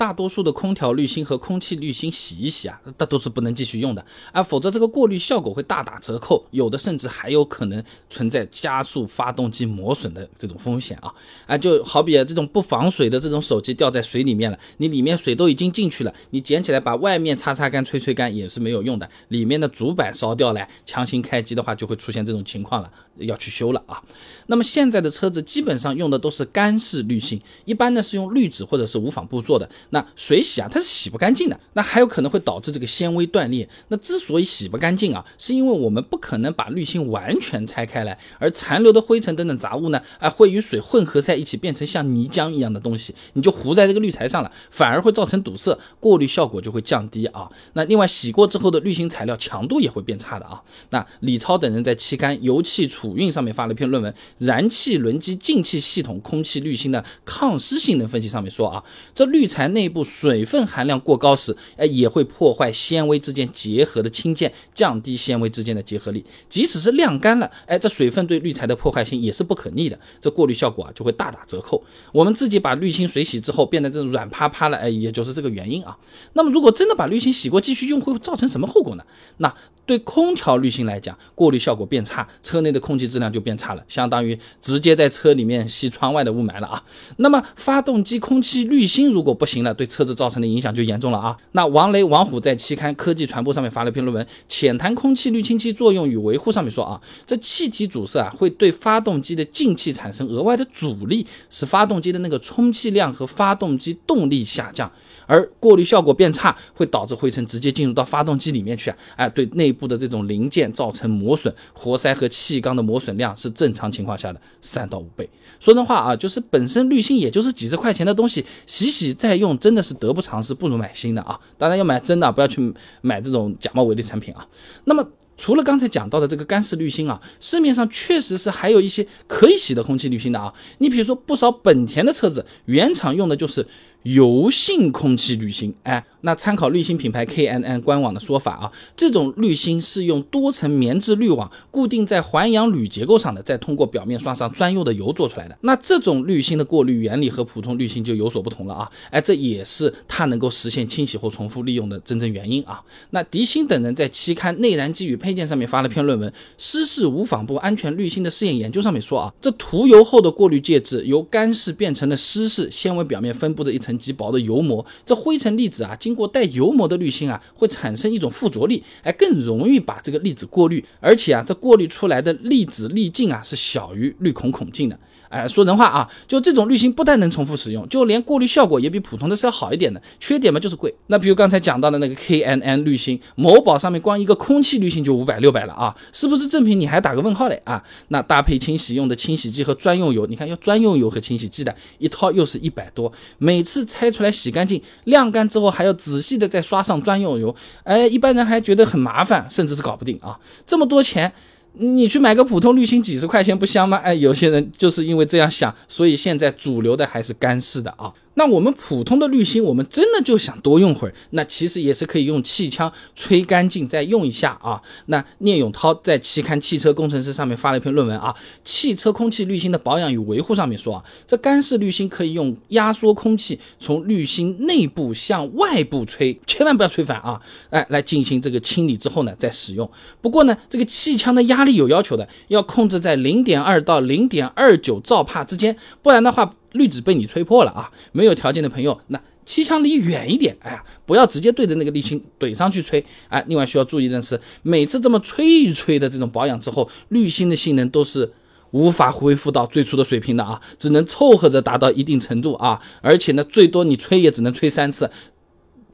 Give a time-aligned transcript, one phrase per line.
[0.00, 11.12] 大多数的空调滤芯和空气滤芯洗一洗啊，那都是不能继续用的啊，否则这个过滤效果会大打折扣，有的甚至还有可能存在加速发动机磨损的这种风险啊
[11.46, 24.02] 啊，就好比这种不防水的这种手机掉在水里面了，你里面水都已经进去了，你捡起来把外面擦擦干、吹吹干也是没有用的，里面的主板烧掉了，强行开机的话就会出现这种情况了，要去修了啊。
[24.46, 29.68] 那么现在的车子基本上用的都是干式滤芯，一般呢是用滤纸或者是无纺布做的。
[29.90, 33.68] 那水洗啊，它是洗不干净的，那还有可能会导致这个纤维断裂。
[33.88, 47.50] 那之所以洗不干净啊，是因为我们不可能把滤芯完全拆开来，而残留的灰尘等等杂物呢，啊，会与水混合在一起，变成像泥浆一样的东西，你就糊在这个滤材上了，反而会造成堵塞，过滤效果就会降低啊。
[47.72, 50.62] 那另外洗过之后的滤芯材料强度也会变差的啊。
[50.90, 58.82] 那李超等人在期刊《油气储运》上面发了一篇论文，《燃气轮机进气系统空气滤芯的抗湿性能分析》上面说啊，
[59.14, 66.22] 这滤材内内部水分含量过高时，哎，也会破坏纤维之间结合的氢键，降低纤维之间的结合力。
[66.50, 71.82] 即使是晾干了，哎，这水分对滤材的破坏性也是不可逆的，这过滤效果啊就会大打折扣。
[72.12, 75.96] 我们自己把滤芯水洗之后变得这种软趴趴了，哎，也就是这个原因啊。
[76.34, 79.04] 那么如果真的把滤芯洗过继续用，会造成什么后果呢？
[79.38, 79.54] 那
[79.90, 86.80] 对空调滤芯来讲，过滤效果变差，车内的空气质量就变差了，相当于直接在车里面吸窗外的雾霾了啊。
[87.16, 91.36] 那么发动机空气滤芯如果不行了，对车子造成的影响就严重了啊。
[91.50, 104.88] 那王雷、王虎在期刊《科技传播》上面发了一篇论文，《浅谈空气滤清器作用与维护》上面说啊，这气体阻塞啊会对发动机的进气产生额外的阻力，使发动机的那个充气量和发动机动力下降，
[105.26, 109.90] 而过滤效果变差，会导致灰尘直接进入到发动机里面去啊，哎，对内部。
[109.90, 115.28] 的这种零件造成磨损，活塞和气缸的磨损量是正常情况下的三到五倍。
[115.58, 121.36] 说真话啊，就是本身滤芯也就是几十块钱的东西，洗洗再用真的是得不偿失，不如买新的啊。
[121.58, 124.46] 当然要买真的，不要去买这种假冒伪劣产品啊。
[124.84, 125.04] 那么
[125.36, 130.54] 除了刚才讲到的这个干式滤芯啊，市面上确实是还有一些可以洗的空气滤芯的啊。
[130.78, 133.66] 你比如说不少本田的车子原厂用的就是
[134.02, 136.04] 油性空气滤芯，哎。
[136.22, 145.56] 那参考滤芯品牌 K N N 官网的说法啊，这种滤芯是用多层棉质滤网固定在环氧铝结构上的，再通过表面刷上专用的油做出来的。
[145.62, 148.90] 那这种滤芯的过滤原理和普通滤芯就有所不同了啊！
[149.10, 152.82] 哎，这也是它能够实现清洗或重复利用的真正原因啊。
[153.12, 174.98] 那迪星等人在期刊《内燃机与配件》上面发了篇论文《湿式无纺布安全滤芯的试验研究》，上面说啊，这涂油后的过滤介质由干式变成了湿式，纤维表面分布着一层极薄的油膜，这灰尘粒子啊经过带油膜的滤芯啊，会产生一种附着力，哎，更容易把这个粒子过滤，而且啊，这过滤出来的粒子粒径啊是小于滤孔孔径的。
[175.30, 180.02] 哎，说人话啊，就这种滤芯不但能重复使用，就连过滤效果也比普通的是要好一点的。
[180.18, 180.92] 缺点嘛就是贵。
[181.06, 186.78] 那比如刚才讲到的那个 K N N 滤芯，某宝上面光一个空气滤芯就五百六百了啊，是不是正品？
[186.80, 187.80] 你还打个问号嘞啊？
[188.08, 197.54] 那搭配清洗用的清洗剂和专用油，你看要专用油和清洗剂的一套又是一百多，每次拆出来洗干净、晾干之后还要仔细的再刷上专用油，
[197.84, 200.36] 哎，一般人还觉得很麻烦，甚至是搞不定啊，
[200.66, 201.32] 这么多钱。
[201.74, 203.96] 你去买个普通滤芯几十块钱不香吗？
[203.98, 208.12] 哎，有些人就是因为这样想，所以现在主流的还是干式的啊。
[208.40, 214.80] 那我们普通的滤芯，我们真的就想多用会儿，那其实也是可以用气枪吹干净再用一下啊。
[215.06, 218.34] 那聂永涛在期刊《汽车工程师》上面发了一篇论文啊，
[218.64, 227.38] 《汽车空气滤芯的保养与维护》上面说啊，这干式滤芯可以用压缩空气从滤芯内部向外部吹，千万不要吹反啊！
[227.68, 229.86] 哎，来进行这个清理之后呢，再使用。
[230.22, 236.50] 不过呢，这个气枪的压力有要求的，要控制在零点二到零点二九兆帕之间，不然的话。
[236.72, 237.90] 滤纸被你吹破了啊！
[238.12, 243.04] 没有条件的朋友，那气枪离远一点，哎呀，不要直接对着那个滤芯怼上去吹。
[243.28, 248.32] 哎，另外需要注意的是，每次这么吹一吹的这种保养之后，滤芯的性能都是
[248.70, 255.10] 无法恢复到最初的水平的啊，只能凑合着达到一定程度啊，而且呢，最多你吹也只能吹三次，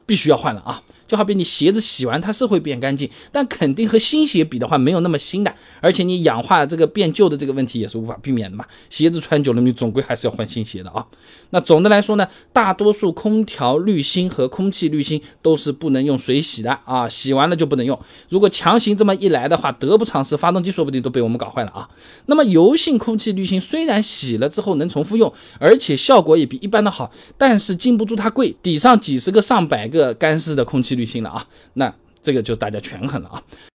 [0.05, 0.83] 必须要换了啊。
[1.07, 8.65] 就好比你鞋子洗完它是会变干净，但肯定和新鞋比的话没有那么新的，而且你氧化这个变旧的这个问题也是无法避免的嘛。
[8.89, 11.05] 鞋子穿久了，你总归还是要换新鞋的啊。
[11.51, 17.97] 那总的来说呢，大多数空调滤芯和空气滤芯都是不能用水洗的啊，洗完了就不能用。
[18.27, 21.89] 如果强行这么一来的话，得不偿失，发动机说不定都被我们搞坏了啊。
[22.25, 30.96] 那么油性空气滤芯虽然洗了之后能重复用，而且效果也比一般的好，但是经不住它贵，抵上几十个上百个干湿的空气。
[30.97, 33.41] 滤芯了啊，那这个就大家权衡了啊。